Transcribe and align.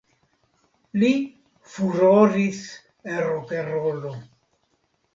Li 1.03 1.11
furoris 1.75 2.65
en 3.13 3.23
rokenrolo. 3.29 4.19